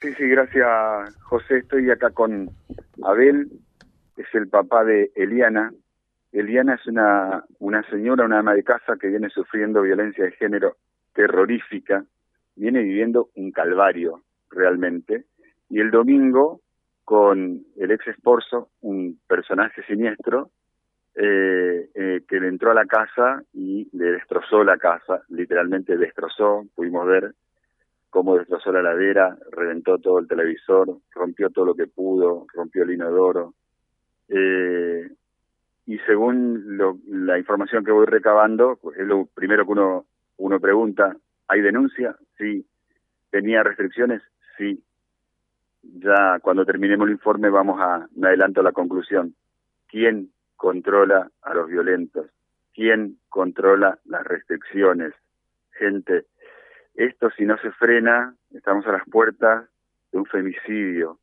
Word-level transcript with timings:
Sí, 0.00 0.14
sí, 0.14 0.28
gracias 0.30 1.14
José. 1.24 1.58
Estoy 1.58 1.90
acá 1.90 2.08
con 2.10 2.48
Abel, 3.04 3.50
es 4.16 4.34
el 4.34 4.48
papá 4.48 4.82
de 4.82 5.12
Eliana. 5.14 5.72
Eliana 6.32 6.76
es 6.76 6.86
una, 6.86 7.44
una 7.58 7.82
señora, 7.90 8.24
una 8.24 8.38
ama 8.38 8.54
de 8.54 8.64
casa 8.64 8.96
que 8.98 9.08
viene 9.08 9.28
sufriendo 9.28 9.82
violencia 9.82 10.24
de 10.24 10.32
género 10.32 10.76
terrorífica, 11.12 12.02
viene 12.56 12.82
viviendo 12.82 13.28
un 13.34 13.52
calvario 13.52 14.22
realmente. 14.48 15.26
Y 15.68 15.80
el 15.80 15.90
domingo, 15.90 16.62
con 17.04 17.66
el 17.76 17.90
ex 17.90 18.06
esposo, 18.08 18.70
un 18.80 19.20
personaje 19.28 19.82
siniestro, 19.82 20.50
eh, 21.14 21.90
eh, 21.94 22.20
que 22.26 22.40
le 22.40 22.48
entró 22.48 22.70
a 22.70 22.74
la 22.74 22.86
casa 22.86 23.42
y 23.52 23.86
le 23.92 24.12
destrozó 24.12 24.64
la 24.64 24.78
casa, 24.78 25.24
literalmente 25.28 25.98
destrozó, 25.98 26.64
pudimos 26.74 27.06
ver 27.06 27.34
cómo 28.10 28.36
destrozó 28.36 28.72
la 28.72 28.82
ladera, 28.82 29.36
reventó 29.52 29.98
todo 29.98 30.18
el 30.18 30.28
televisor, 30.28 30.98
rompió 31.12 31.50
todo 31.50 31.66
lo 31.66 31.74
que 31.74 31.86
pudo, 31.86 32.46
rompió 32.52 32.82
el 32.82 32.92
inodoro. 32.92 33.54
Eh, 34.28 35.10
y 35.86 35.98
según 36.00 36.78
la 37.06 37.38
información 37.38 37.84
que 37.84 37.92
voy 37.92 38.06
recabando, 38.06 38.78
pues 38.80 38.98
es 38.98 39.06
lo 39.06 39.26
primero 39.26 39.64
que 39.64 39.72
uno, 39.72 40.06
uno 40.36 40.60
pregunta, 40.60 41.16
¿hay 41.48 41.60
denuncia? 41.60 42.16
Sí. 42.38 42.66
¿Tenía 43.30 43.62
restricciones? 43.62 44.22
Sí. 44.58 44.82
Ya 45.82 46.38
cuando 46.42 46.66
terminemos 46.66 47.06
el 47.06 47.14
informe 47.14 47.48
vamos 47.48 47.80
a, 47.80 48.06
me 48.14 48.28
adelanto 48.28 48.60
a 48.60 48.64
la 48.64 48.72
conclusión. 48.72 49.34
¿Quién 49.88 50.30
controla 50.56 51.30
a 51.42 51.54
los 51.54 51.68
violentos? 51.68 52.26
¿Quién 52.74 53.18
controla 53.28 53.98
las 54.04 54.24
restricciones? 54.24 55.14
Gente, 55.72 56.26
esto 56.94 57.30
si 57.30 57.44
no 57.44 57.56
se 57.58 57.70
frena, 57.72 58.34
estamos 58.52 58.86
a 58.86 58.92
las 58.92 59.04
puertas 59.08 59.68
de 60.12 60.18
un 60.18 60.26
femicidio. 60.26 61.18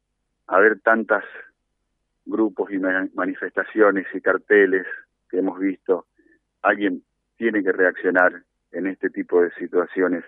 A 0.47 0.59
ver 0.59 0.79
tantas 0.79 1.23
grupos 2.25 2.71
y 2.71 2.79
manifestaciones 2.79 4.05
y 4.13 4.21
carteles 4.21 4.85
que 5.29 5.39
hemos 5.39 5.59
visto, 5.59 6.05
alguien 6.61 7.03
tiene 7.37 7.63
que 7.63 7.71
reaccionar 7.71 8.43
en 8.71 8.87
este 8.87 9.09
tipo 9.09 9.41
de 9.41 9.51
situaciones. 9.51 10.23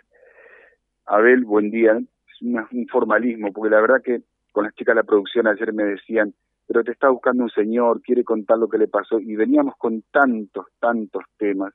Abel, 1.06 1.44
buen 1.44 1.72
día. 1.72 1.98
Es 1.98 2.42
un 2.42 2.88
formalismo, 2.88 3.52
porque 3.52 3.72
la 3.72 3.82
verdad 3.82 4.02
que 4.02 4.22
con 4.52 4.64
las 4.64 4.74
chicas 4.76 4.96
de 4.96 5.02
la 5.02 5.08
producción 5.08 5.48
ayer 5.48 5.74
me 5.74 5.84
decían, 5.84 6.34
pero 6.68 6.84
te 6.84 6.92
está 6.92 7.10
buscando 7.10 7.44
un 7.44 7.50
señor, 7.50 8.02
quiere 8.02 8.24
contar 8.24 8.58
lo 8.58 8.70
que 8.70 8.78
le 8.78 8.88
pasó, 8.88 9.20
y 9.20 9.36
veníamos 9.36 9.76
con 9.78 10.04
tantos, 10.12 10.68
tantos 10.80 11.24
temas 11.38 11.74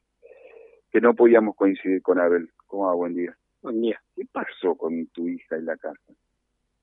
que 0.90 1.00
no 1.00 1.14
podíamos 1.14 1.56
coincidir 1.56 2.00
con 2.00 2.20
Abel. 2.20 2.50
¿Cómo 2.66 2.86
va? 2.86 2.94
Buen 2.94 3.14
día. 3.14 3.36
¿Qué 4.14 4.26
pasó 4.30 4.74
con 4.74 5.06
tu 5.06 5.26
hija 5.28 5.56
en 5.56 5.66
la 5.66 5.76
casa? 5.76 6.12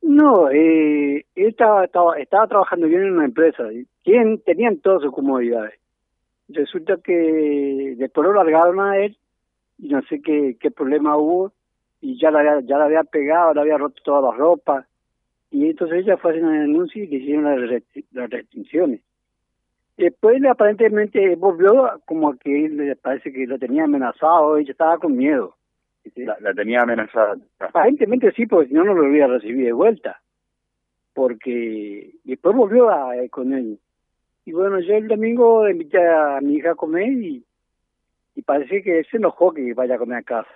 No, 0.02 0.50
eh, 0.50 1.26
él 1.36 1.48
estaba, 1.48 1.86
estaba, 1.86 2.18
estaba 2.18 2.48
trabajando 2.48 2.88
bien 2.88 3.04
en 3.04 3.14
una 3.14 3.26
empresa. 3.26 3.64
¿Quién 4.04 4.42
tenían 4.42 4.78
todas 4.78 5.04
sus 5.04 5.14
comodidades. 5.14 5.80
Resulta 6.50 6.98
que 6.98 7.96
después 7.98 8.28
lo 8.28 8.34
largaron 8.34 8.80
a 8.80 8.98
él 8.98 9.18
y 9.78 9.90
no 9.90 10.02
sé 10.04 10.22
qué, 10.22 10.58
qué 10.60 10.72
problema 10.72 11.16
hubo 11.18 11.54
y 12.02 12.20
ya 12.20 12.32
la, 12.32 12.40
había, 12.40 12.62
ya 12.62 12.78
la 12.78 12.86
había 12.86 13.04
pegado, 13.04 13.54
le 13.54 13.62
había 13.62 13.78
roto 13.78 14.02
toda 14.04 14.32
la 14.32 14.38
ropa. 14.38 14.88
Y 15.52 15.70
entonces 15.70 16.00
ella 16.00 16.18
fue 16.18 16.32
a 16.32 16.34
hacer 16.34 16.44
una 16.44 16.62
denuncia 16.62 17.04
y 17.04 17.08
le 17.08 17.18
hicieron 17.18 17.44
las, 17.44 17.84
las 18.12 18.30
restricciones. 18.30 19.02
Después 19.98 20.44
aparentemente 20.46 21.36
volvió 21.36 22.02
como 22.06 22.36
que 22.38 22.70
le 22.70 22.96
parece 22.96 23.32
que 23.32 23.46
lo 23.46 23.60
tenía 23.60 23.84
amenazado, 23.84 24.58
ella 24.58 24.72
estaba 24.72 24.98
con 24.98 25.16
miedo. 25.16 25.56
La, 26.16 26.54
tenía 26.54 26.82
amenazada. 26.82 27.38
Aparentemente 27.60 28.32
sí, 28.32 28.46
porque 28.46 28.70
si 28.70 28.74
no, 28.74 28.84
no 28.84 28.94
lo 28.94 29.10
hubiera 29.10 29.28
recibido 29.28 29.66
de 29.66 29.74
vuelta. 29.74 30.22
Porque 31.14 32.14
después 32.24 32.56
volvió 32.56 32.90
a, 32.90 33.16
eh, 33.18 33.30
con 33.30 33.54
él. 33.54 33.80
Y 34.46 34.54
bueno, 34.54 34.80
yo 34.80 34.96
el 34.96 35.08
domingo 35.08 35.70
invité 35.70 36.06
a 36.06 36.40
mi 36.42 36.56
hija 36.56 36.72
a 36.72 36.76
comer 36.76 37.12
y, 37.12 37.46
y 38.36 38.42
parece 38.42 38.82
que 38.82 39.04
se 39.04 39.18
enojó 39.18 39.54
que 39.54 39.74
vaya 39.74 39.96
a 39.96 40.00
comer 40.00 40.18
a 40.18 40.24
casa. 40.24 40.50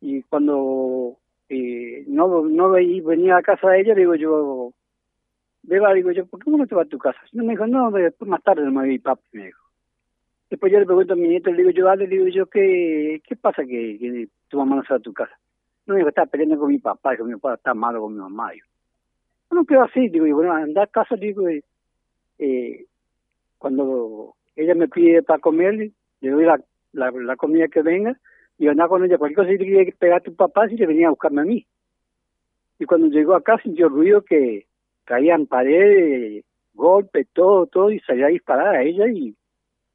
Y 0.00 0.22
cuando 0.22 1.16
eh, 1.48 2.04
no, 2.06 2.42
no 2.42 2.70
venía 2.70 3.36
a 3.36 3.42
casa 3.42 3.70
de 3.70 3.80
ella, 3.80 3.94
digo 3.94 4.14
yo, 4.14 4.72
Beba, 5.62 5.92
digo 5.92 6.10
yo, 6.10 6.26
¿por 6.26 6.42
qué 6.42 6.50
no 6.50 6.66
te 6.66 6.74
vas 6.74 6.86
a 6.86 6.88
tu 6.88 6.98
casa? 6.98 7.18
No 7.32 7.44
me 7.44 7.52
dijo, 7.52 7.66
no, 7.66 7.90
después 7.90 8.28
más 8.28 8.42
tarde 8.42 8.62
no 8.62 8.72
me 8.72 8.86
vi 8.88 8.98
papi, 8.98 9.22
me 9.32 9.46
dijo. 9.46 9.69
Después 10.50 10.72
yo 10.72 10.80
le 10.80 10.86
pregunto 10.86 11.12
a 11.12 11.16
mi 11.16 11.28
nieto, 11.28 11.52
le 11.52 11.58
digo 11.58 11.70
yo, 11.70 11.84
dale, 11.84 12.08
le 12.08 12.16
digo 12.16 12.26
yo, 12.26 12.46
¿qué, 12.46 13.22
qué 13.24 13.36
pasa 13.36 13.64
que, 13.64 14.28
tu 14.48 14.58
mamá 14.58 14.76
no 14.76 14.82
sale 14.82 14.98
a 14.98 15.02
tu 15.02 15.12
casa? 15.12 15.38
No, 15.86 15.94
digo, 15.94 16.08
está 16.08 16.26
peleando 16.26 16.58
con 16.58 16.68
mi 16.68 16.78
papá, 16.78 17.16
que 17.16 17.22
mi 17.22 17.34
papá 17.34 17.54
está 17.54 17.72
malo 17.72 18.00
con 18.00 18.14
mi 18.14 18.18
mamá. 18.18 18.50
Digo. 18.50 18.66
No 19.52 19.64
quedó 19.64 19.84
así, 19.84 20.08
digo, 20.08 20.26
y 20.26 20.32
bueno, 20.32 20.52
andar 20.52 20.84
a 20.84 20.86
casa, 20.88 21.14
digo, 21.14 21.44
eh, 22.38 22.86
cuando 23.58 24.34
ella 24.56 24.74
me 24.74 24.88
pide 24.88 25.22
para 25.22 25.38
comer, 25.38 25.92
le 26.20 26.30
doy 26.30 26.44
la, 26.44 26.60
la, 26.92 27.36
comida 27.36 27.68
que 27.68 27.82
venga, 27.82 28.18
y 28.58 28.66
andar 28.66 28.88
con 28.88 29.04
ella, 29.04 29.18
cualquier 29.18 29.46
cosa, 29.46 29.56
si 29.56 29.64
le 29.64 29.92
pegar 29.92 30.18
a 30.18 30.24
tu 30.24 30.34
papá, 30.34 30.68
si 30.68 30.76
le 30.76 30.86
venía 30.86 31.06
a 31.06 31.10
buscarme 31.10 31.42
a 31.42 31.44
mí. 31.44 31.64
Y 32.80 32.86
cuando 32.86 33.06
llegó 33.06 33.34
acá 33.34 33.56
sintió 33.62 33.88
ruido 33.88 34.22
que 34.22 34.66
caían 35.04 35.46
paredes, 35.46 36.44
golpes, 36.74 37.28
todo, 37.32 37.66
todo, 37.66 37.92
y 37.92 38.00
salía 38.00 38.26
a 38.26 38.30
disparar 38.30 38.74
a 38.74 38.82
ella 38.82 39.06
y 39.08 39.36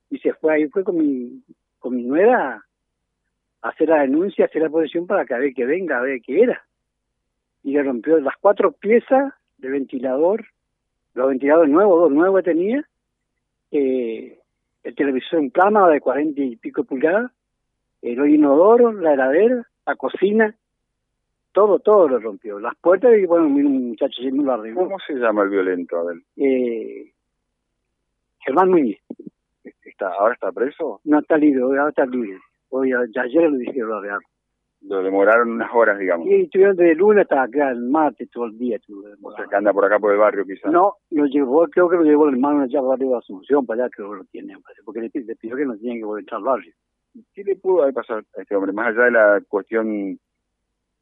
y 0.10 0.20
se 0.20 0.34
fue 0.34 0.54
ahí 0.54 0.68
fue 0.68 0.84
con 0.84 0.98
mi 0.98 1.44
con 1.80 1.96
mi 1.96 2.04
nuera 2.04 2.64
a 3.62 3.70
hacer 3.70 3.90
la 3.90 4.02
denuncia, 4.02 4.46
a 4.46 4.48
hacer 4.48 4.62
la 4.62 4.70
posesión 4.70 5.08
para 5.08 5.26
que 5.26 5.34
a 5.34 5.40
ver 5.40 5.54
que 5.54 5.66
venga, 5.66 5.98
a 5.98 6.02
ver 6.02 6.22
qué 6.22 6.44
era. 6.44 6.64
Y 7.64 7.74
le 7.74 7.84
rompió 7.84 8.20
las 8.20 8.36
cuatro 8.40 8.72
piezas 8.72 9.34
de 9.58 9.70
ventilador, 9.70 10.46
los 11.14 11.30
ventiladores 11.30 11.72
nuevos, 11.72 12.00
dos 12.02 12.12
nuevos 12.12 12.44
tenía, 12.44 12.88
eh, 13.72 14.40
el 14.84 14.96
televisor 14.96 15.40
en 15.40 15.50
plama 15.50 15.90
de 15.90 16.00
cuarenta 16.00 16.42
y 16.42 16.56
pico 16.58 16.84
pulgadas, 16.84 17.32
el 18.02 18.30
inodoro, 18.30 18.94
la 18.94 19.14
heladera, 19.14 19.68
la 19.86 19.96
cocina, 19.96 20.56
todo, 21.52 21.80
todo 21.80 22.08
lo 22.08 22.20
rompió. 22.20 22.60
Las 22.60 22.76
puertas 22.76 23.18
y 23.18 23.26
bueno, 23.26 23.48
un 23.48 23.90
muchacho 23.90 24.22
no 24.32 24.44
lo 24.44 24.54
arregló. 24.54 24.82
¿Cómo 24.82 24.98
se 25.08 25.14
llama 25.14 25.44
el 25.44 25.50
violento, 25.50 25.98
Abel? 25.98 26.24
Eh, 26.36 27.14
Germán 28.42 28.70
Muñiz 28.70 29.00
ahora 30.02 30.34
está 30.34 30.52
preso? 30.52 31.00
No 31.04 31.20
está 31.20 31.38
libre, 31.38 31.62
ahora 31.62 31.90
está 31.90 32.06
libre. 32.06 32.40
Hoy, 32.70 32.92
ayer 32.94 33.50
lo 33.50 33.58
dijeron 33.58 33.90
lo 33.90 34.20
Lo 34.82 35.04
demoraron 35.04 35.52
unas 35.52 35.70
horas, 35.74 35.98
digamos. 36.00 36.28
Sí, 36.28 36.42
estuvieron 36.42 36.76
de 36.76 36.96
lunes 36.96 37.24
hasta 37.24 37.44
acá, 37.44 37.72
el 37.72 37.82
martes, 37.90 38.30
todo 38.32 38.46
el 38.46 38.58
día. 38.58 38.80
O 39.22 39.32
sea, 39.34 39.46
que 39.46 39.56
anda 39.56 39.74
por 39.74 39.86
acá 39.86 40.00
por 40.00 40.12
el 40.12 40.20
barrio, 40.20 40.46
quizás. 40.46 40.72
No, 40.72 40.96
lo 41.12 41.26
llevó, 41.26 41.68
creo 41.68 41.90
que 41.90 41.98
lo 41.98 42.04
llevó 42.04 42.28
el 42.28 42.36
hermano 42.36 42.64
allá 42.64 42.82
para 42.82 42.98
de 42.98 43.16
Asunción, 43.16 43.66
para 43.66 43.84
allá 43.84 43.90
creo 43.96 44.12
que 44.12 44.18
lo 44.18 44.26
tiene, 44.26 44.56
porque 44.84 45.02
le, 45.02 45.10
pidió 45.10 45.56
que 45.56 45.66
no 45.66 45.78
tenían 45.78 46.00
que 46.00 46.06
volver 46.06 46.26
al 46.32 46.44
barrio. 46.44 46.74
¿Qué 47.34 47.44
le 47.44 47.56
pudo 47.56 47.84
haber 47.84 47.94
pasado 47.94 48.20
a 48.20 48.42
este 48.42 48.56
hombre? 48.56 48.74
Más 48.74 48.88
allá 48.88 49.06
de 49.06 49.12
la 49.12 49.42
cuestión 49.48 50.20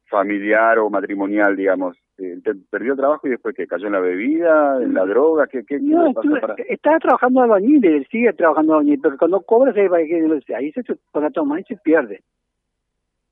familiar 0.08 0.78
o 0.78 0.90
matrimonial, 0.90 1.56
digamos. 1.56 1.96
Eh, 2.18 2.38
¿Perdió 2.70 2.94
trabajo 2.94 3.26
y 3.26 3.30
después 3.30 3.56
que 3.56 3.66
cayó 3.66 3.86
en 3.86 3.92
la 3.94 4.00
bebida, 4.00 4.78
en 4.80 4.94
la 4.94 5.04
droga? 5.04 5.46
¿Qué, 5.48 5.64
qué, 5.64 5.80
no, 5.80 6.12
para... 6.12 6.54
Estaba 6.68 6.98
trabajando 6.98 7.42
albañil, 7.42 7.84
él 7.84 8.06
sigue 8.10 8.32
trabajando 8.32 8.74
albañil, 8.74 9.00
pero 9.02 9.18
cuando 9.18 9.40
cobra 9.40 9.72
se 9.72 9.88
va 9.88 9.98
ahí 9.98 10.72
se 10.72 10.82
pone 11.10 11.26
a 11.26 11.30
tomar 11.30 11.60
y 11.60 11.64
se 11.64 11.76
pierde. 11.76 12.22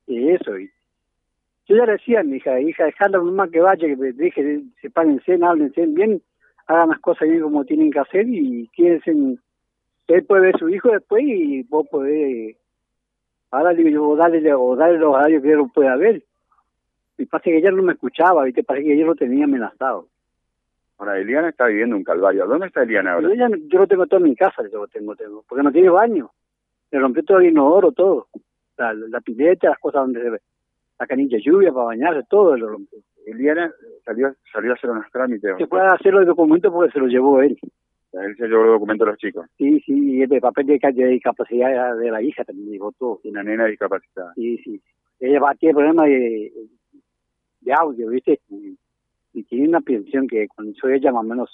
Y 0.09 0.31
eso. 0.31 0.59
Y 0.59 0.71
yo 1.67 1.77
ya 1.77 1.87
le 1.87 1.93
decía 1.93 2.21
a 2.21 2.25
mi 2.25 2.37
hija, 2.37 2.61
hija, 2.61 2.85
dejadla 2.85 3.21
mamá 3.21 3.49
que 3.49 3.61
vaya, 3.61 3.87
que 3.87 3.95
deje, 3.95 4.63
sepárense, 4.81 5.39
háblense 5.41 5.87
bien, 5.87 6.21
hagan 6.67 6.89
las 6.89 6.99
cosas 6.99 7.29
bien 7.29 7.43
como 7.43 7.65
tienen 7.65 7.91
que 7.93 8.01
hacer 8.01 8.27
y 8.29 8.69
quédense 8.75 9.13
él 10.09 10.25
puede 10.25 10.43
ver 10.43 10.57
a 10.57 10.59
su 10.59 10.69
hijo 10.69 10.91
después 10.91 11.23
y 11.25 11.63
vos 11.63 11.87
podés 11.89 12.57
ahora 13.51 13.73
digo 13.73 13.89
yo 13.89 14.09
o 14.09 14.17
darle 14.17 14.41
los 14.41 15.15
horarios 15.15 15.43
que 15.43 15.53
él 15.53 15.71
pueda 15.73 15.97
ver 15.97 16.23
y 17.19 17.27
pasa 17.27 17.45
que 17.45 17.59
ella 17.59 17.71
no 17.71 17.83
me 17.83 17.93
escuchaba, 17.93 18.45
¿viste? 18.45 18.65
Parece 18.65 18.87
que 18.87 18.95
ella 18.95 19.07
lo 19.07 19.15
tenía 19.15 19.45
amenazado. 19.45 20.09
Ahora, 20.99 21.19
Eliana 21.19 21.49
está 21.49 21.67
viviendo 21.67 21.97
un 21.97 22.05
calvario. 22.05 22.47
¿Dónde 22.47 22.67
está 22.67 22.83
Eliana 22.83 23.15
ahora? 23.15 23.29
yo 23.35 23.79
lo 23.79 23.87
tengo 23.87 24.07
todo 24.07 24.19
en 24.21 24.31
mi 24.31 24.37
casa, 24.37 24.63
yo 24.71 24.81
lo 24.81 24.89
tengo, 24.89 25.17
tengo, 25.17 25.45
porque 25.49 25.63
no 25.65 25.73
tiene 25.73 25.89
baño. 25.89 26.31
Le 26.91 26.99
rompió 27.01 27.25
todo 27.25 27.39
el 27.39 27.47
inodoro, 27.47 27.93
todo. 27.93 28.29
La, 28.77 28.95
la 28.95 29.21
pileta, 29.21 29.71
las 29.71 29.79
cosas 29.79 30.03
donde 30.03 30.23
se 30.23 30.31
ve. 30.31 30.39
La 30.99 31.07
canilla 31.07 31.37
de 31.37 31.43
lluvia 31.43 31.73
para 31.73 31.87
bañarse, 31.87 32.27
todo 32.29 32.57
lo 32.57 32.69
rompió. 32.69 32.99
Eliana 33.27 33.73
salió, 34.05 34.35
salió 34.53 34.73
a 34.73 34.75
hacer 34.75 34.91
unos 34.91 35.11
trámites. 35.11 35.57
Se 35.59 35.67
puede 35.67 35.87
hacer 35.87 36.13
los 36.13 36.27
documentos 36.27 36.73
porque 36.73 36.93
se 36.93 36.99
los 36.99 37.09
llevó 37.09 37.41
él. 37.43 37.59
Él 38.13 38.37
se 38.37 38.47
llevó 38.47 38.65
los 38.65 38.75
documentos 38.75 39.09
a 39.09 39.11
los 39.11 39.19
chicos. 39.19 39.47
Sí, 39.57 39.81
sí, 39.81 40.17
y 40.17 40.23
el 40.23 40.41
papel 40.41 40.67
de, 40.67 40.79
de 40.93 41.07
discapacidad 41.07 41.97
de 41.97 42.11
la 42.11 42.23
hija 42.23 42.45
también 42.45 42.71
llevó 42.71 42.93
todo. 42.93 43.21
Y 43.25 43.31
una 43.31 43.43
nena 43.43 43.65
discapacitada. 43.67 44.35
Sí, 44.35 44.59
sí. 44.59 44.81
Ella 45.19 45.41
tiene 45.59 45.75
problemas 45.75 46.07
de, 46.07 46.53
de 47.63 47.73
audio, 47.73 48.09
¿viste? 48.11 48.41
Y, 48.51 48.77
tiene 49.45 49.69
una 49.69 49.81
pensión 49.81 50.29
que 50.29 50.47
cuando 50.49 50.75
soy 50.75 50.95
ella 50.95 51.11
más 51.13 51.25
o 51.25 51.27
menos... 51.27 51.51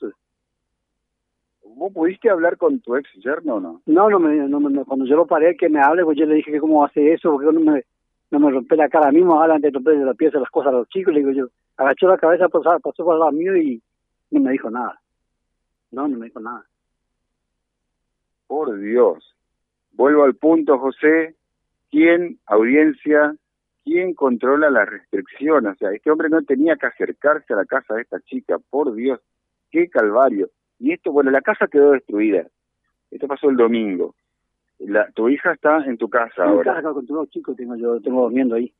¿Vos 1.62 1.92
pudiste 1.92 2.28
hablar 2.28 2.56
con 2.56 2.80
tu 2.80 2.96
ex 2.96 3.08
yerno 3.22 3.56
o 3.56 3.60
no? 3.60 3.82
No, 3.86 4.10
no, 4.10 4.18
me, 4.18 4.34
no, 4.48 4.84
cuando 4.84 5.04
yo 5.04 5.16
lo 5.16 5.26
paré 5.26 5.56
que 5.56 5.68
me 5.68 5.80
hable, 5.80 6.04
pues 6.04 6.18
yo 6.18 6.26
le 6.26 6.36
dije 6.36 6.50
que 6.50 6.60
cómo 6.60 6.84
hace 6.84 7.12
eso, 7.12 7.30
porque 7.30 7.52
no 7.52 7.60
me, 7.60 7.84
no 8.30 8.40
me 8.40 8.50
rompe 8.50 8.74
la 8.74 8.88
cara 8.88 9.12
mismo, 9.12 9.34
ahora 9.40 9.54
antes 9.54 9.72
de 9.72 9.76
romper 9.76 9.96
la 9.98 10.14
pieza 10.14 10.40
las 10.40 10.50
cosas 10.50 10.72
a 10.72 10.78
los 10.78 10.88
chicos, 10.88 11.14
le 11.14 11.20
digo 11.20 11.32
yo, 11.32 11.48
agachó 11.76 12.08
la 12.08 12.18
cabeza, 12.18 12.48
pasó, 12.48 12.78
pasó 12.80 13.04
por 13.04 13.14
el 13.14 13.20
lado 13.20 13.32
mío 13.32 13.56
y 13.56 13.80
no 14.30 14.40
me 14.40 14.52
dijo 14.52 14.70
nada. 14.70 15.00
No, 15.90 16.08
no 16.08 16.18
me 16.18 16.26
dijo 16.26 16.40
nada. 16.40 16.64
Por 18.46 18.78
Dios. 18.80 19.34
Vuelvo 19.92 20.24
al 20.24 20.34
punto, 20.34 20.78
José. 20.78 21.36
¿Quién, 21.90 22.38
audiencia, 22.46 23.34
quién 23.88 24.14
controla 24.14 24.70
la 24.70 24.84
restricción? 24.84 25.66
O 25.66 25.74
sea, 25.74 25.90
este 25.92 26.10
hombre 26.10 26.28
no 26.28 26.42
tenía 26.42 26.76
que 26.76 26.86
acercarse 26.86 27.52
a 27.52 27.56
la 27.56 27.64
casa 27.64 27.94
de 27.94 28.02
esta 28.02 28.20
chica. 28.20 28.58
Por 28.70 28.94
Dios, 28.94 29.20
qué 29.70 29.88
calvario. 29.88 30.50
Y 30.78 30.92
esto, 30.92 31.10
bueno, 31.12 31.30
la 31.30 31.40
casa 31.40 31.66
quedó 31.66 31.92
destruida. 31.92 32.46
Esto 33.10 33.26
pasó 33.26 33.48
el 33.50 33.56
domingo. 33.56 34.14
La, 34.80 35.10
tu 35.12 35.28
hija 35.28 35.52
está 35.52 35.84
en 35.84 35.96
tu 35.98 36.08
casa 36.08 36.44
En 36.44 36.50
ahora. 36.50 36.74
casa 36.74 36.92
con 36.92 37.04
dos 37.06 37.28
chicos 37.30 37.56
tengo 37.56 37.74
yo, 37.76 38.00
tengo 38.00 38.22
durmiendo 38.22 38.54
ahí. 38.54 38.72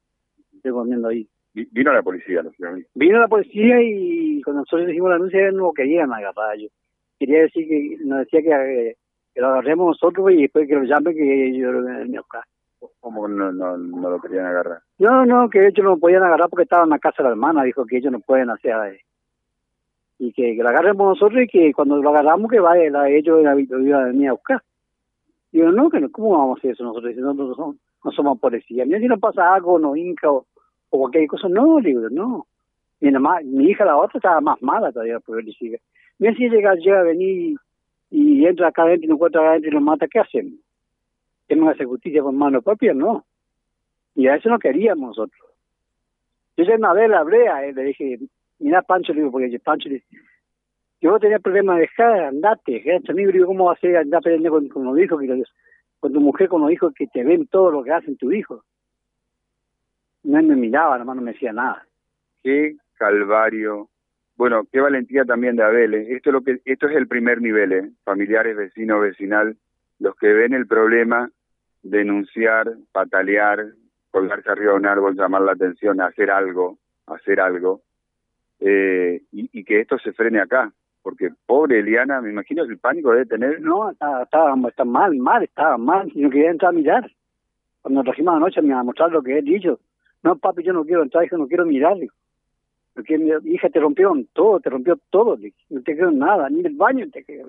Tengo 0.63 0.79
durmiendo 0.81 1.09
ahí. 1.09 1.27
Vi- 1.55 1.69
Vino 1.73 1.93
la 1.93 2.03
policía, 2.03 2.43
lógicamente. 2.43 2.89
Vino 2.95 3.19
la 3.19 3.27
policía 3.29 3.81
y 3.83 4.41
cuando 4.43 4.61
nosotros 4.61 4.89
hicimos 4.91 5.11
la 5.11 5.17
ellos 5.17 5.55
no 5.55 5.73
querían 5.73 6.13
agarrar. 6.13 6.57
Yo 6.59 6.69
quería 7.19 7.41
decir 7.43 7.67
que 7.67 7.97
nos 8.05 8.21
decía 8.21 8.43
que, 8.43 8.51
eh, 8.91 8.97
que 9.35 9.41
lo 9.41 9.49
agarremos 9.49 9.87
nosotros 9.89 10.31
y 10.33 10.43
después 10.43 10.69
que 10.69 10.75
lo 10.77 10.85
llamen 10.85 11.15
que 11.17 11.47
ellos 11.49 11.73
lo 11.73 11.83
ven 11.83 11.97
en 12.03 12.11
mi 12.13 12.17
¿Cómo 13.01 13.27
no, 13.29 13.53
no, 13.53 13.77
no 13.77 14.11
lo 14.11 14.21
querían 14.21 14.47
agarrar? 14.47 14.81
No, 14.99 15.25
no, 15.27 15.49
que 15.51 15.67
ellos 15.67 15.83
no 15.85 15.91
lo 15.91 15.99
podían 15.99 16.23
agarrar 16.23 16.49
porque 16.49 16.63
estaba 16.65 16.85
en 16.85 16.91
la 16.91 16.99
casa 16.99 17.23
de 17.23 17.25
la 17.25 17.31
hermana, 17.31 17.63
dijo 17.65 17.85
que 17.87 17.97
ellos 17.99 18.13
no 18.13 18.21
pueden 18.21 18.51
hacer 18.51 18.73
eh, 18.93 19.01
y 20.19 20.33
que, 20.33 20.57
que 20.57 20.63
lo 20.63 20.69
agarremos 20.69 21.09
nosotros 21.09 21.43
y 21.43 21.47
que 21.47 21.73
cuando 21.73 21.97
lo 21.97 22.11
agarramos 22.11 22.51
que 22.51 22.61
vaya 22.61 22.91
la, 22.91 23.09
ellos 23.09 23.43
la, 23.43 23.59
iban 23.59 24.03
a 24.03 24.07
venir 24.07 24.29
a 24.29 24.33
buscar. 24.33 24.63
Digo, 25.53 25.71
no, 25.73 25.89
que 25.91 26.01
no, 26.01 26.11
¿cómo 26.11 26.31
vamos 26.39 26.57
a 26.57 26.59
hacer 26.59 26.73
eso 26.73 26.85
nosotros? 26.85 27.15
Si 27.15 27.21
nosotros 27.21 27.49
no 27.49 27.55
somos, 27.55 27.77
no 28.05 28.11
somos 28.13 28.39
policías. 28.39 28.87
Mira 28.87 29.01
si 29.01 29.07
nos 29.07 29.19
pasa 29.21 29.55
algo, 29.55 29.79
nos 29.79 29.97
hinca 29.97 30.31
o, 30.31 30.45
o 30.91 30.99
cualquier 30.99 31.27
cosa. 31.27 31.49
No, 31.49 31.79
digo, 31.81 32.03
no. 32.11 32.47
Mi, 33.01 33.11
ma- 33.13 33.41
mi 33.43 33.71
hija, 33.71 33.85
la 33.85 33.97
otra, 33.97 34.19
estaba 34.19 34.41
más 34.41 34.61
mala 34.61 34.93
todavía 34.93 35.21
por 35.21 35.43
le 35.43 35.53
sigue. 35.53 35.81
Mira 36.19 36.35
si 36.35 36.49
llega, 36.49 36.75
llega 36.75 37.01
a 37.01 37.05
venir 37.05 37.57
y 38.11 38.45
entra 38.45 38.69
acá 38.69 38.83
adentro 38.83 39.07
y 39.07 39.09
nos 39.09 39.17
encuentra 39.17 39.41
acá 39.41 39.51
adentro 39.51 39.71
y 39.71 39.75
nos 39.75 39.83
mata, 39.83 40.07
¿qué 40.09 40.19
hacemos? 40.19 40.55
¿Tenemos 41.49 41.71
que 41.71 41.75
hacer 41.75 41.87
justicia 41.87 42.23
con 42.23 42.37
mano 42.37 42.63
propia? 42.63 42.95
No. 42.95 43.27
Y 44.15 44.29
a 44.29 44.37
eso 44.37 44.49
no 44.49 44.59
queríamos 44.59 45.09
nosotros. 45.09 45.41
Yo 46.57 46.65
ya 46.65 46.77
una 46.77 46.93
vez 46.93 47.09
le 47.09 47.17
hablé 47.17 47.49
a 47.49 47.65
él, 47.65 47.75
le 47.75 47.85
dije, 47.85 48.19
mira 48.59 48.83
Pancho, 48.83 49.13
le 49.13 49.21
digo, 49.21 49.33
porque 49.33 49.59
Pancho, 49.59 49.89
le 49.89 50.03
yo 51.01 51.19
tenía 51.21 51.39
problemas 51.39 51.77
de 51.77 51.83
dejar, 51.83 52.25
andate, 52.25 52.73
dejate 52.73 53.13
amigo, 53.13 53.31
digo, 53.31 53.47
¿cómo 53.47 53.67
vas 53.67 53.83
a 53.83 53.87
ir 53.87 53.97
a 53.97 54.01
andar 54.01 54.21
peleando 54.21 54.51
con, 54.51 54.69
con 54.69 54.85
los 54.85 54.99
hijos, 54.99 55.21
que 55.21 55.45
con 56.01 56.13
tu 56.13 56.21
mujer, 56.21 56.49
con 56.49 56.63
los 56.63 56.73
hijos 56.73 56.93
que 56.95 57.07
te 57.07 57.23
ven 57.23 57.47
todo 57.47 57.71
lo 57.71 57.85
que 57.85 57.93
hacen 57.93 58.17
tu 58.17 58.33
hijo? 58.33 58.65
No 60.25 60.43
me 60.43 60.57
miraba, 60.57 60.99
nomás 60.99 61.17
no 61.17 61.23
me 61.23 61.33
decía 61.33 61.53
nada. 61.53 61.87
Qué 62.43 62.77
calvario. 62.95 63.89
Bueno, 64.37 64.65
qué 64.73 64.81
valentía 64.81 65.25
también 65.25 65.55
de 65.55 65.63
Abel. 65.63 65.95
¿eh? 65.95 66.17
Esto 66.17 66.31
es 66.31 66.35
lo 66.35 66.43
que 66.43 66.61
esto 66.65 66.89
es 66.89 66.97
el 66.97 67.07
primer 67.07 67.41
nivel, 67.41 67.73
¿eh? 67.73 67.91
familiares, 68.05 68.57
vecinos, 68.57 69.01
vecinal, 69.01 69.57
los 70.01 70.17
que 70.17 70.33
ven 70.33 70.53
el 70.53 70.67
problema, 70.67 71.31
denunciar, 71.83 72.73
patalear, 72.93 73.67
colgarse 74.11 74.51
arriba 74.51 74.73
de 74.73 74.79
un 74.79 74.87
árbol, 74.87 75.17
llamar 75.17 75.43
la 75.43 75.53
atención, 75.53 76.01
hacer 76.01 76.31
algo, 76.31 76.79
hacer 77.07 77.41
algo, 77.41 77.83
eh, 78.61 79.23
y, 79.33 79.65
que 79.65 79.81
esto 79.81 79.99
se 79.99 80.13
frene 80.13 80.41
acá, 80.41 80.73
porque 81.03 81.31
pobre 81.47 81.81
Eliana, 81.81 82.21
me 82.21 82.31
imagino 82.31 82.67
que 82.67 82.73
el 82.73 82.79
pánico 82.79 83.13
debe 83.13 83.27
tener. 83.27 83.61
No, 83.61 83.91
estaba, 83.91 84.23
estaba, 84.23 84.57
mal, 84.57 85.17
mal, 85.17 85.43
estaba 85.45 85.79
mal, 85.79 86.11
y 86.15 86.21
no 86.21 86.31
quería 86.31 86.51
entrar 86.51 86.71
a 86.71 86.77
mirar. 86.77 87.11
Cuando 87.83 88.03
trajimos 88.03 88.35
anoche 88.35 88.61
me 88.61 88.69
iba 88.69 88.81
a 88.81 88.85
mostrar 88.85 89.11
lo 89.11 89.23
que 89.23 89.39
he 89.39 89.43
dicho. 89.43 89.79
No, 90.23 90.37
papi, 90.37 90.65
yo 90.65 90.73
no 90.73 90.85
quiero 90.85 91.03
entrar, 91.03 91.25
hijo, 91.25 91.39
no 91.39 91.47
quiero 91.47 91.65
mirar. 91.65 91.97
No 92.97 93.03
quiero 93.05 93.23
mirar. 93.23 93.47
Hija, 93.47 93.69
te 93.69 93.79
rompieron 93.79 94.27
todo, 94.33 94.59
te 94.59 94.69
rompió 94.69 94.99
todo. 95.11 95.37
dije. 95.37 95.57
No 95.71 95.83
te 95.83 95.95
quedó 95.95 96.11
nada, 96.11 96.51
ni 96.51 96.61
el 96.61 96.75
baño 96.75 97.09
te 97.11 97.23
quedó. 97.23 97.49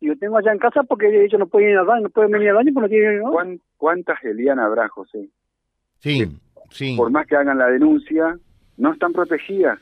Yo 0.00 0.16
tengo 0.18 0.36
allá 0.38 0.52
en 0.52 0.58
casa 0.58 0.82
porque 0.82 1.24
ellos 1.24 1.38
no 1.38 1.46
pueden 1.46 1.70
ir 1.70 1.78
al 1.78 1.86
baño, 1.86 2.02
no 2.02 2.10
pueden 2.10 2.30
venir 2.30 2.50
al 2.50 2.56
baño 2.56 2.70
porque 2.74 2.84
no 2.84 2.88
tienen... 2.88 3.18
¿no? 3.20 3.30
¿Cuán- 3.32 3.60
¿Cuántas 3.76 4.22
Eliana 4.24 4.66
habrá, 4.66 4.88
José? 4.88 5.28
Sí, 5.98 6.24
sí. 6.70 6.94
por 6.96 7.10
más 7.10 7.26
que 7.26 7.36
hagan 7.36 7.58
la 7.58 7.66
denuncia, 7.68 8.36
no 8.76 8.92
están 8.92 9.12
protegidas. 9.12 9.78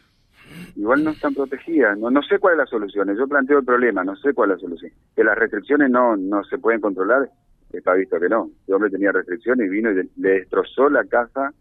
Igual 0.77 1.03
no 1.05 1.11
están 1.11 1.35
protegidas. 1.35 1.99
No, 1.99 2.11
no 2.11 2.23
sé 2.23 2.39
cuál 2.39 2.55
es 2.55 2.59
la 2.59 2.67
solución. 2.67 3.17
Yo 3.17 3.27
planteo 3.27 3.59
el 3.59 3.65
problema, 3.65 4.05
no 4.05 4.15
sé 4.17 4.33
cuál 4.35 4.51
es 4.51 4.57
la 4.57 4.61
solución. 4.61 4.93
Que 5.17 5.25
las 5.25 5.37
restricciones 5.39 5.91
no, 5.91 6.17
no 6.17 6.45
se 6.45 6.59
pueden 6.59 6.81
controlar, 6.81 7.29
está 7.73 7.95
visto 7.95 8.21
que 8.21 8.29
no. 8.29 8.51
El 8.69 8.75
hombre 8.75 8.91
tenía 8.91 9.11
restricciones 9.13 9.67
y 9.67 9.71
vino 9.71 9.91
y 9.91 9.95
le, 9.95 10.09
destrozó 10.17 10.89
la 10.91 11.05
casa 11.05 11.53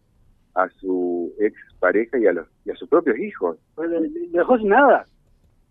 a 0.56 0.70
su 0.80 1.34
ex 1.40 1.56
pareja 1.80 2.18
y 2.20 2.28
a, 2.28 2.34
los, 2.34 2.48
y 2.66 2.72
a 2.72 2.76
sus 2.76 2.88
propios 2.90 3.18
hijos. 3.18 3.58
Pues 3.76 3.90
le 3.90 4.10
dejó 4.32 4.58
sin 4.58 4.70
nada. 4.70 5.06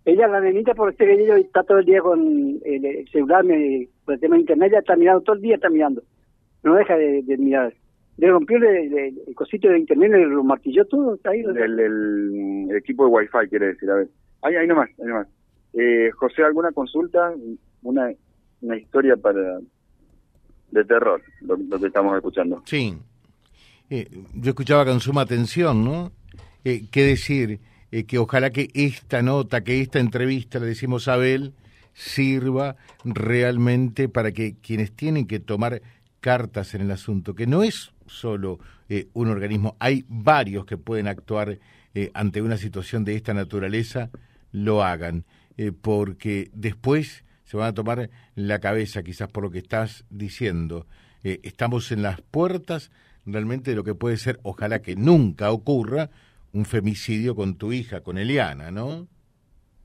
Ella, 0.04 0.26
la 0.28 0.40
nenita, 0.40 0.74
por 0.74 0.90
este 0.90 1.04
que 1.06 1.12
ella 1.22 1.36
está 1.36 1.62
todo 1.62 1.78
el 1.78 1.84
día 1.86 2.00
con 2.00 2.20
el, 2.64 2.84
el 2.84 3.08
celular, 3.10 3.44
me, 3.44 3.88
por 4.04 4.14
el 4.14 4.20
tema 4.20 4.34
de 4.34 4.40
internet, 4.40 4.70
ella 4.70 4.80
está 4.80 4.96
mirando, 4.96 5.20
todo 5.22 5.36
el 5.36 5.42
día 5.42 5.54
está 5.54 5.68
mirando. 5.70 6.02
No 6.64 6.74
deja 6.74 6.96
de, 6.96 7.22
de 7.22 7.36
mirar. 7.38 7.72
Le 8.16 8.28
rompió 8.30 8.56
el, 8.58 8.64
el- 8.64 9.20
el 9.26 9.34
cosito 9.34 9.68
de 9.68 9.78
internet, 9.78 10.10
le 10.12 10.26
lo 10.26 10.42
martilló 10.44 10.84
todo, 10.86 11.14
está 11.14 11.30
ahí. 11.30 11.40
El, 11.40 11.56
el- 11.56 11.80
el 12.70 12.76
equipo 12.76 13.06
de 13.06 13.12
Wi-Fi, 13.12 13.48
quiere 13.48 13.66
decir, 13.68 13.90
a 13.90 13.94
ver. 13.94 14.08
Ahí, 14.42 14.56
ahí 14.56 14.66
nomás, 14.66 14.88
ahí 14.98 15.06
nomás. 15.06 15.28
Eh, 15.74 16.10
José, 16.16 16.42
¿alguna 16.42 16.72
consulta? 16.72 17.32
Una, 17.82 18.10
una 18.60 18.76
historia 18.76 19.16
para 19.16 19.58
de 20.70 20.84
terror, 20.84 21.20
lo, 21.42 21.56
lo 21.56 21.78
que 21.78 21.86
estamos 21.86 22.16
escuchando. 22.16 22.62
Sí. 22.64 22.94
Eh, 23.90 24.06
yo 24.34 24.50
escuchaba 24.50 24.84
con 24.84 25.00
suma 25.00 25.22
atención, 25.22 25.84
¿no? 25.84 26.10
Eh, 26.64 26.82
¿Qué 26.90 27.02
decir? 27.04 27.58
Eh, 27.92 28.04
que 28.04 28.18
ojalá 28.18 28.50
que 28.50 28.70
esta 28.72 29.20
nota, 29.20 29.62
que 29.62 29.82
esta 29.82 30.00
entrevista, 30.00 30.58
le 30.58 30.64
decimos 30.66 31.08
a 31.08 31.14
Abel, 31.14 31.52
sirva 31.92 32.76
realmente 33.04 34.08
para 34.08 34.32
que 34.32 34.56
quienes 34.56 34.92
tienen 34.92 35.26
que 35.26 35.40
tomar 35.40 35.82
cartas 36.20 36.74
en 36.74 36.80
el 36.80 36.90
asunto, 36.90 37.34
que 37.34 37.46
no 37.46 37.62
es 37.62 37.92
solo 38.06 38.58
eh, 38.88 39.08
un 39.12 39.28
organismo, 39.28 39.76
hay 39.78 40.06
varios 40.08 40.64
que 40.64 40.78
pueden 40.78 41.06
actuar 41.06 41.58
eh, 41.94 42.10
ante 42.14 42.40
una 42.40 42.56
situación 42.56 43.04
de 43.04 43.14
esta 43.14 43.34
naturaleza, 43.34 44.10
lo 44.52 44.82
hagan, 44.82 45.24
porque 45.82 46.50
después 46.54 47.24
se 47.44 47.56
van 47.56 47.68
a 47.68 47.74
tomar 47.74 48.10
la 48.34 48.58
cabeza 48.58 49.02
quizás 49.02 49.28
por 49.28 49.44
lo 49.44 49.50
que 49.50 49.58
estás 49.58 50.04
diciendo. 50.10 50.86
Estamos 51.22 51.92
en 51.92 52.02
las 52.02 52.20
puertas 52.20 52.90
realmente 53.24 53.70
de 53.70 53.76
lo 53.76 53.84
que 53.84 53.94
puede 53.94 54.16
ser, 54.16 54.40
ojalá 54.42 54.80
que 54.80 54.96
nunca 54.96 55.52
ocurra, 55.52 56.10
un 56.52 56.64
femicidio 56.64 57.34
con 57.34 57.56
tu 57.56 57.72
hija, 57.72 58.02
con 58.02 58.18
Eliana, 58.18 58.70
¿no? 58.70 59.06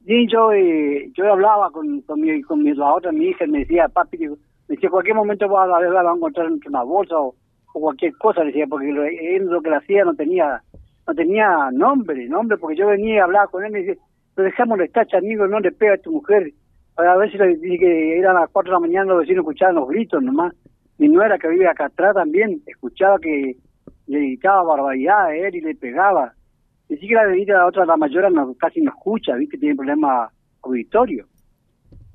Sí, 0.06 0.28
yo, 0.32 0.52
eh, 0.54 1.12
yo 1.16 1.32
hablaba 1.32 1.70
con, 1.72 2.02
con, 2.02 2.22
mi, 2.22 2.42
con 2.42 2.64
mi, 2.64 2.74
la 2.74 2.94
otra, 2.94 3.12
mi 3.12 3.26
hija, 3.26 3.46
y 3.46 3.50
me 3.50 3.60
decía, 3.60 3.88
papi, 3.90 4.18
me 4.20 4.36
decía, 4.68 4.90
cualquier 4.90 5.16
momento 5.16 5.50
va 5.50 5.66
a, 5.66 5.78
a 5.78 6.16
encontrar 6.16 6.48
una 6.66 6.84
bolsa 6.84 7.16
o, 7.20 7.36
cualquier 7.74 8.16
cosa, 8.18 8.44
decía, 8.44 8.66
porque 8.68 8.88
lo, 8.88 9.04
él 9.04 9.46
lo 9.46 9.62
que 9.62 9.70
le 9.70 9.76
hacía 9.76 10.04
no 10.04 10.16
tenía 10.16 10.64
no 11.08 11.14
tenía 11.14 11.70
nombre, 11.72 12.28
nombre, 12.28 12.58
porque 12.58 12.76
yo 12.76 12.88
venía 12.88 13.16
y 13.16 13.20
hablaba 13.20 13.48
con 13.48 13.64
él 13.64 13.70
y 13.70 13.74
me 13.74 13.80
decía, 13.80 14.02
pero 14.36 14.48
dejámoslo 14.48 14.84
estar, 14.84 15.08
amigo, 15.16 15.48
no 15.48 15.60
le 15.60 15.72
pega 15.72 15.94
a 15.94 15.98
tu 15.98 16.12
mujer. 16.12 16.52
A 16.98 17.16
veces 17.16 17.40
le 17.40 17.56
dije 17.58 17.80
que 17.80 18.20
eran 18.20 18.36
las 18.36 18.50
cuatro 18.50 18.72
de 18.72 18.76
la 18.76 18.80
mañana, 18.88 19.12
los 19.12 19.22
vecinos 19.22 19.44
escuchaban 19.44 19.76
los 19.76 19.88
gritos 19.88 20.22
nomás. 20.22 20.54
Mi 20.98 21.08
nuera 21.08 21.38
que 21.38 21.48
vive 21.48 21.68
acá 21.68 21.86
atrás 21.86 22.16
también, 22.16 22.62
escuchaba 22.66 23.20
que 23.20 23.56
le 24.08 24.20
gritaba 24.20 24.64
barbaridad 24.64 25.28
a 25.28 25.36
él 25.36 25.56
y 25.56 25.62
le 25.62 25.76
pegaba. 25.76 26.34
Y 26.90 26.98
sí 26.98 27.08
que 27.08 27.16
la 27.16 27.26
bebida 27.26 27.66
otra, 27.66 27.86
la 27.86 27.98
mayor, 27.98 28.32
no, 28.32 28.54
casi 28.56 28.82
no 28.82 28.92
escucha, 28.92 29.36
¿viste? 29.36 29.58
Tiene 29.58 29.76
problemas 29.76 30.32
auditorios. 30.62 31.28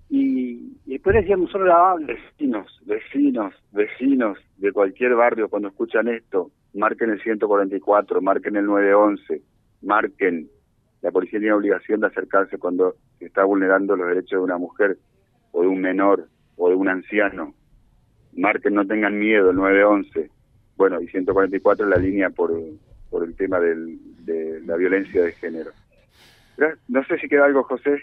Y, 0.08 0.78
y 0.86 0.92
después 0.92 1.16
decíamos 1.16 1.50
solo 1.50 1.66
la 1.66 1.96
Vecinos, 2.06 2.80
vecinos, 2.84 3.54
vecinos 3.72 4.38
de 4.58 4.72
cualquier 4.72 5.14
barrio, 5.14 5.48
cuando 5.48 5.68
escuchan 5.68 6.08
esto, 6.08 6.50
marquen 6.74 7.10
el 7.10 7.22
144, 7.22 8.20
marquen 8.20 8.56
el 8.56 8.66
911, 8.66 9.42
marquen. 9.82 10.48
La 11.02 11.10
policía 11.10 11.40
tiene 11.40 11.54
obligación 11.54 12.00
de 12.00 12.06
acercarse 12.06 12.58
cuando 12.58 12.94
se 13.18 13.26
está 13.26 13.44
vulnerando 13.44 13.96
los 13.96 14.08
derechos 14.08 14.38
de 14.38 14.44
una 14.44 14.58
mujer 14.58 14.98
o 15.50 15.62
de 15.62 15.68
un 15.68 15.80
menor 15.80 16.28
o 16.56 16.68
de 16.68 16.74
un 16.74 16.88
anciano. 16.88 17.54
Marquen, 18.36 18.74
no 18.74 18.86
tengan 18.86 19.18
miedo, 19.18 19.50
el 19.50 19.56
911. 19.56 20.30
Bueno, 20.76 21.00
y 21.00 21.08
144 21.08 21.84
es 21.84 21.90
la 21.90 21.96
línea 21.96 22.30
por, 22.30 22.52
por 23.12 23.22
el 23.24 23.36
tema 23.36 23.60
del, 23.60 23.98
de 24.24 24.62
la 24.66 24.74
violencia 24.76 25.22
de 25.22 25.32
género. 25.32 25.70
No 26.88 27.04
sé 27.04 27.18
si 27.18 27.28
queda 27.28 27.44
algo, 27.44 27.62
José. 27.64 27.98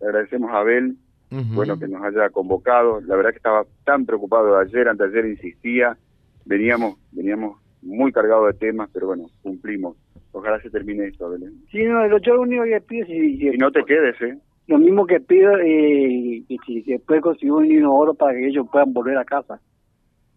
Le 0.00 0.06
agradecemos 0.06 0.50
a 0.52 0.58
Abel 0.60 0.96
bueno 1.30 1.78
que 1.78 1.88
nos 1.88 2.04
haya 2.04 2.28
convocado. 2.30 3.00
La 3.00 3.16
verdad 3.16 3.30
que 3.30 3.38
estaba 3.38 3.64
tan 3.84 4.04
preocupado 4.06 4.56
ayer, 4.58 4.86
anteayer 4.86 5.24
insistía. 5.26 5.96
Veníamos, 6.44 6.98
veníamos 7.12 7.58
muy 7.82 8.12
cargados 8.12 8.52
de 8.52 8.58
temas, 8.58 8.90
pero 8.92 9.06
bueno, 9.08 9.24
cumplimos. 9.42 9.96
Ojalá 10.32 10.60
se 10.60 10.68
termine 10.70 11.06
esto, 11.06 11.30
Belén. 11.30 11.54
Sí, 11.70 11.82
no, 11.84 12.06
lo- 12.06 12.18
yo 12.18 12.34
lo 12.34 12.42
único 12.42 12.64
que 12.64 12.80
pido 12.82 13.02
es 13.04 13.08
si, 13.08 13.38
si- 13.38 13.48
Y 13.48 13.56
no 13.58 13.70
te 13.72 13.82
quedes, 13.84 14.20
¿eh? 14.20 14.38
lo 14.66 14.78
mismo 14.78 15.06
que 15.06 15.20
pido 15.20 15.58
eh, 15.58 16.42
que 16.48 16.82
si 16.82 16.98
puede 16.98 17.20
conseguir 17.20 17.52
un 17.52 17.68
niño 17.68 17.92
oro 17.94 18.14
para 18.14 18.32
que 18.34 18.46
ellos 18.48 18.66
puedan 18.70 18.92
volver 18.92 19.16
a 19.18 19.24
casa. 19.24 19.60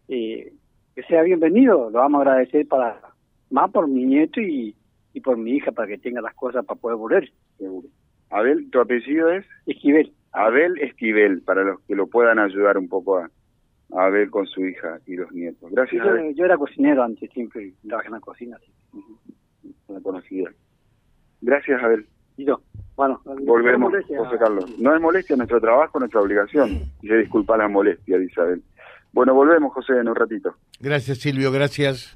Eh, 0.08 0.54
que 0.96 1.04
sea 1.04 1.22
bienvenido, 1.24 1.90
lo 1.90 2.00
vamos 2.00 2.20
a 2.20 2.22
agradecer 2.32 2.68
para 2.68 3.00
más 3.50 3.72
por 3.72 3.88
mi 3.88 4.06
nieto 4.06 4.42
y, 4.42 4.75
y 5.13 5.22
por 5.22 5.38
mi 5.38 5.51
hija 5.51 5.72
para 5.72 5.88
que 5.88 5.98
tenga 5.98 6.22
las 6.22 6.34
cosas 6.36 6.66
para 6.66 6.80
poder 6.80 6.98
volver. 6.98 7.32
Seguro. 7.58 7.88
Abel, 8.30 8.70
¿tu 8.72 8.80
apellido 8.80 9.32
es? 9.32 9.46
Esquivel. 9.66 10.12
Abel 10.34 10.77
Esquivel, 10.80 11.42
para 11.42 11.63
los 11.63 11.80
que 11.82 11.96
lo 11.96 12.08
puedan 12.08 12.39
ayudar 12.39 12.77
un 12.77 12.89
poco 12.89 13.18
a, 13.18 13.30
a 13.96 14.06
Abel 14.06 14.30
con 14.30 14.46
su 14.46 14.66
hija 14.66 15.00
y 15.06 15.16
los 15.16 15.32
nietos. 15.32 15.72
Gracias, 15.72 16.06
Yo, 16.06 16.32
yo 16.32 16.46
era 16.46 16.58
cocinero 16.58 17.04
antes, 17.04 17.32
siempre 17.32 17.74
trabajé 17.88 18.08
en 18.08 18.13
la 18.13 18.20
cocina. 18.20 18.58
así. 18.58 18.72
Una 19.88 20.01
conocida. 20.01 20.51
Gracias, 21.42 21.82
Abel. 21.82 22.06
Y 22.36 22.46
yo, 22.46 22.62
bueno, 22.96 23.22
Volvemos, 23.24 23.92
no. 23.92 24.24
José 24.25 24.38
Carlos. 24.38 24.77
No 24.80 24.94
es 24.96 25.01
molestia 25.01 25.36
nuestro 25.36 25.60
trabajo, 25.62 25.98
nuestra 26.00 26.20
obligación. 26.22 26.82
Y 27.01 27.08
se 27.08 27.18
disculpa 27.18 27.58
la 27.58 27.68
molestia, 27.68 28.18
dice 28.18 28.42
Abel. 28.42 28.62
Bueno, 29.13 29.34
volvemos, 29.34 29.74
José, 29.74 29.94
en 29.94 30.10
un 30.10 30.16
ratito. 30.16 30.56
Gracias, 30.80 31.20
Silvio, 31.20 31.51
gracias. 31.51 32.16